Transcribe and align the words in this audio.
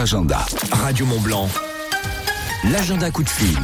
Agenda. 0.00 0.38
Radio 0.72 1.04
Mont 1.04 1.20
Blanc. 1.20 1.48
L'agenda 2.72 3.10
coup 3.10 3.22
de 3.22 3.28
fil. 3.28 3.58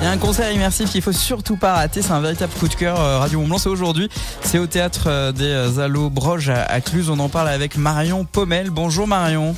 Il 0.00 0.04
y 0.04 0.06
a 0.06 0.10
un 0.12 0.16
concert 0.16 0.50
immersif 0.52 0.90
qu'il 0.90 1.02
faut 1.02 1.12
surtout 1.12 1.56
pas 1.56 1.74
rater. 1.74 2.02
C'est 2.02 2.12
un 2.12 2.20
véritable 2.20 2.52
coup 2.58 2.68
de 2.68 2.74
cœur. 2.74 3.00
euh, 3.00 3.18
Radio 3.18 3.40
Mont 3.40 3.48
Blanc, 3.48 3.58
c'est 3.58 3.68
aujourd'hui. 3.68 4.08
C'est 4.42 4.58
au 4.58 4.66
théâtre 4.66 5.04
euh, 5.08 5.32
des 5.32 5.50
euh, 5.50 5.84
Allos 5.84 6.08
Broges 6.08 6.50
à 6.50 6.62
à 6.62 6.80
Cluse. 6.80 7.10
On 7.10 7.18
en 7.18 7.28
parle 7.28 7.48
avec 7.48 7.76
Marion 7.76 8.24
Pommel. 8.24 8.70
Bonjour 8.70 9.08
Marion. 9.08 9.56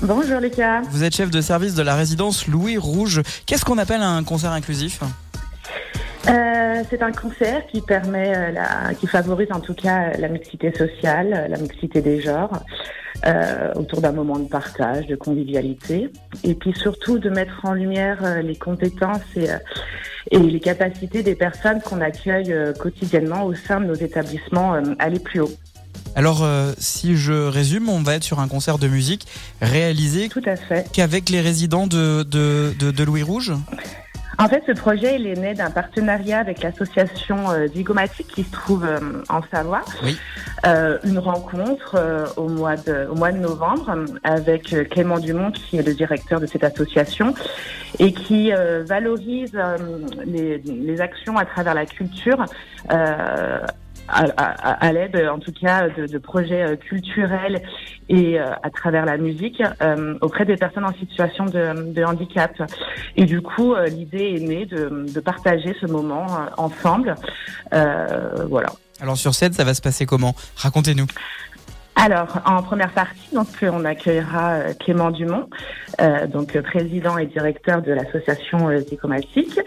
Bonjour 0.00 0.40
Lucas. 0.40 0.80
Vous 0.90 1.04
êtes 1.04 1.14
chef 1.14 1.30
de 1.30 1.40
service 1.40 1.74
de 1.74 1.82
la 1.82 1.94
résidence 1.94 2.46
Louis 2.46 2.78
Rouge. 2.78 3.22
Qu'est-ce 3.46 3.64
qu'on 3.64 3.78
appelle 3.78 4.02
un 4.02 4.24
concert 4.24 4.52
inclusif? 4.52 5.00
Euh, 6.28 6.82
c'est 6.90 7.02
un 7.02 7.12
concert 7.12 7.66
qui 7.66 7.80
permet, 7.80 8.36
euh, 8.36 8.50
la, 8.52 8.94
qui 8.94 9.06
favorise 9.06 9.48
en 9.50 9.60
tout 9.60 9.74
cas 9.74 10.12
la 10.18 10.28
mixité 10.28 10.72
sociale, 10.72 11.32
euh, 11.32 11.48
la 11.48 11.58
mixité 11.58 12.02
des 12.02 12.20
genres, 12.20 12.62
euh, 13.26 13.72
autour 13.74 14.00
d'un 14.00 14.12
moment 14.12 14.38
de 14.38 14.48
partage, 14.48 15.06
de 15.06 15.16
convivialité, 15.16 16.10
et 16.44 16.54
puis 16.54 16.72
surtout 16.74 17.18
de 17.18 17.30
mettre 17.30 17.64
en 17.64 17.72
lumière 17.72 18.42
les 18.42 18.56
compétences 18.56 19.22
et, 19.36 19.48
et 20.30 20.38
les 20.38 20.60
capacités 20.60 21.22
des 21.22 21.34
personnes 21.34 21.80
qu'on 21.80 22.00
accueille 22.00 22.54
quotidiennement 22.78 23.44
au 23.44 23.54
sein 23.54 23.80
de 23.80 23.86
nos 23.86 23.94
établissements 23.94 24.74
aller 24.98 25.18
plus 25.18 25.40
haut. 25.40 25.50
Alors, 26.14 26.42
euh, 26.42 26.72
si 26.78 27.16
je 27.16 27.32
résume, 27.48 27.88
on 27.88 28.02
va 28.02 28.14
être 28.14 28.24
sur 28.24 28.40
un 28.40 28.48
concert 28.48 28.78
de 28.78 28.88
musique 28.88 29.26
réalisé 29.60 30.28
Tout 30.28 30.42
à 30.46 30.56
fait. 30.56 30.90
qu'avec 30.92 31.28
les 31.28 31.40
résidents 31.40 31.86
de, 31.86 32.22
de, 32.22 32.72
de, 32.78 32.90
de 32.90 33.04
Louis 33.04 33.22
Rouge. 33.22 33.52
En 34.40 34.46
fait, 34.48 34.62
ce 34.68 34.72
projet, 34.72 35.16
il 35.16 35.26
est 35.26 35.34
né 35.34 35.54
d'un 35.54 35.70
partenariat 35.70 36.38
avec 36.38 36.62
l'association 36.62 37.50
euh, 37.50 37.66
Zygomatique 37.66 38.28
qui 38.28 38.44
se 38.44 38.52
trouve 38.52 38.84
euh, 38.84 39.00
en 39.28 39.40
Savoie. 39.50 39.82
Oui. 40.04 40.16
Euh, 40.64 40.98
une 41.02 41.18
rencontre 41.18 41.96
euh, 41.96 42.26
au, 42.36 42.48
mois 42.48 42.76
de, 42.76 43.08
au 43.10 43.16
mois 43.16 43.32
de 43.32 43.38
novembre 43.38 43.90
euh, 43.90 44.06
avec 44.22 44.74
Clément 44.90 45.18
Dumont, 45.18 45.50
qui 45.50 45.76
est 45.78 45.82
le 45.82 45.92
directeur 45.92 46.40
de 46.40 46.46
cette 46.46 46.62
association, 46.62 47.34
et 47.98 48.12
qui 48.12 48.52
euh, 48.52 48.84
valorise 48.86 49.58
les, 50.24 50.58
les 50.58 51.00
actions 51.00 51.36
à 51.36 51.44
travers 51.44 51.74
la 51.74 51.86
culture. 51.86 52.44
Euh, 54.10 54.28
à, 54.36 54.44
à- 54.70 54.86
à 54.86 54.92
l'aide, 54.92 55.16
en 55.32 55.38
tout 55.38 55.52
cas, 55.52 55.88
de, 55.88 56.06
de 56.06 56.18
projets 56.18 56.62
euh, 56.62 56.76
culturels 56.76 57.62
et 58.08 58.38
euh, 58.40 58.46
à 58.62 58.70
travers 58.70 59.04
la 59.04 59.16
musique 59.16 59.62
euh, 59.82 60.14
auprès 60.20 60.44
des 60.44 60.56
personnes 60.56 60.84
en 60.86 60.94
situation 60.94 61.44
de, 61.46 61.92
de 61.92 62.04
handicap. 62.04 62.52
Et 63.16 63.24
du 63.24 63.40
coup, 63.40 63.74
euh, 63.74 63.86
l'idée 63.86 64.34
est 64.36 64.40
née 64.40 64.66
de, 64.66 65.06
de 65.12 65.20
partager 65.20 65.74
ce 65.80 65.86
moment 65.86 66.26
euh, 66.26 66.46
ensemble. 66.56 67.14
Euh, 67.74 68.46
voilà. 68.48 68.68
Alors 69.00 69.16
sur 69.16 69.34
scène, 69.34 69.52
ça 69.52 69.64
va 69.64 69.74
se 69.74 69.80
passer 69.82 70.06
comment? 70.06 70.34
Racontez-nous. 70.56 71.06
Alors, 72.00 72.40
en 72.46 72.62
première 72.62 72.92
partie, 72.92 73.34
donc, 73.34 73.48
euh, 73.60 73.70
on 73.72 73.84
accueillera 73.84 74.52
euh, 74.52 74.72
Clément 74.78 75.10
Dumont, 75.10 75.48
euh, 76.00 76.28
donc 76.28 76.56
président 76.60 77.18
et 77.18 77.26
directeur 77.26 77.82
de 77.82 77.90
l'association 77.90 78.70
Zicomatique. 78.78 79.58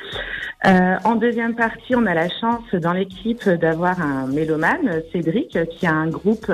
Euh, 0.65 0.95
en 1.03 1.15
deuxième 1.15 1.55
partie, 1.55 1.93
on 1.93 2.05
a 2.05 2.13
la 2.13 2.29
chance 2.29 2.63
dans 2.73 2.93
l'équipe 2.93 3.49
d'avoir 3.49 4.01
un 4.01 4.27
mélomane, 4.27 5.01
Cédric, 5.11 5.57
qui 5.71 5.85
a 5.85 5.91
un 5.91 6.07
groupe, 6.07 6.49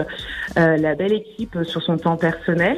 la 0.56 0.96
belle 0.96 1.14
équipe, 1.14 1.60
sur 1.64 1.84
son 1.84 1.98
temps 1.98 2.18
personnel. 2.18 2.78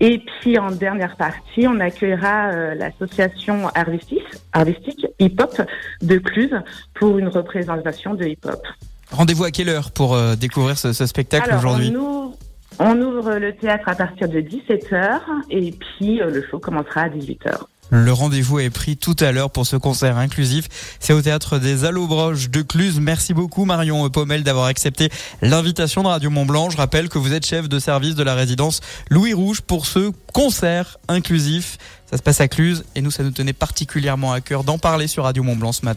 Et 0.00 0.18
puis 0.18 0.58
en 0.58 0.70
dernière 0.70 1.16
partie, 1.16 1.68
on 1.68 1.78
accueillera 1.78 2.52
euh, 2.52 2.74
l'association 2.74 3.68
Arvistis, 3.74 4.22
Arvistique 4.54 5.06
Hip 5.18 5.36
Hop 5.38 5.60
de 6.00 6.16
Cluse 6.16 6.58
pour 6.94 7.18
une 7.18 7.28
représentation 7.28 8.14
de 8.14 8.24
hip 8.24 8.46
hop. 8.46 8.66
Rendez-vous 9.12 9.44
à 9.44 9.50
quelle 9.50 9.68
heure 9.68 9.90
pour 9.90 10.14
euh, 10.14 10.36
découvrir 10.36 10.78
ce, 10.78 10.92
ce 10.92 11.06
spectacle 11.06 11.54
aujourd'hui 11.54 11.92
on 11.96 12.00
ouvre, 12.00 12.36
on 12.78 13.00
ouvre 13.00 13.34
le 13.34 13.54
théâtre 13.54 13.88
à 13.88 13.94
partir 13.94 14.28
de 14.28 14.40
17h 14.40 15.20
et 15.50 15.72
puis 15.72 16.20
euh, 16.20 16.30
le 16.30 16.44
show 16.48 16.58
commencera 16.58 17.02
à 17.02 17.08
18h. 17.08 17.58
Le 17.92 18.12
rendez-vous 18.12 18.60
est 18.60 18.70
pris 18.70 18.96
tout 18.96 19.16
à 19.18 19.32
l'heure 19.32 19.50
pour 19.50 19.66
ce 19.66 19.74
concert 19.74 20.16
inclusif. 20.16 20.68
C'est 21.00 21.12
au 21.12 21.22
théâtre 21.22 21.58
des 21.58 21.84
Allobroges 21.84 22.48
de 22.48 22.62
Cluse. 22.62 23.00
Merci 23.00 23.34
beaucoup 23.34 23.64
Marion 23.64 24.08
Pommel 24.10 24.44
d'avoir 24.44 24.66
accepté 24.66 25.08
l'invitation 25.42 26.04
de 26.04 26.06
Radio 26.06 26.30
Mont 26.30 26.46
Blanc. 26.46 26.70
Je 26.70 26.76
rappelle 26.76 27.08
que 27.08 27.18
vous 27.18 27.34
êtes 27.34 27.44
chef 27.44 27.68
de 27.68 27.80
service 27.80 28.14
de 28.14 28.22
la 28.22 28.36
résidence 28.36 28.80
Louis 29.10 29.32
Rouge 29.32 29.60
pour 29.60 29.86
ce 29.86 30.12
concert 30.32 30.98
inclusif. 31.08 31.78
Ça 32.08 32.16
se 32.16 32.22
passe 32.22 32.40
à 32.40 32.46
Cluse 32.46 32.84
et 32.94 33.02
nous, 33.02 33.10
ça 33.10 33.24
nous 33.24 33.32
tenait 33.32 33.52
particulièrement 33.52 34.32
à 34.32 34.40
cœur 34.40 34.62
d'en 34.62 34.78
parler 34.78 35.08
sur 35.08 35.24
Radio 35.24 35.42
Mont 35.42 35.56
Blanc 35.56 35.72
ce 35.72 35.84
matin. 35.84 35.88